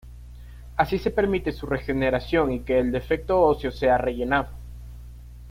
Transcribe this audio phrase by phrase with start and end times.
[0.77, 4.49] Así se permite su regeneración y que el defecto óseo sea rellenado.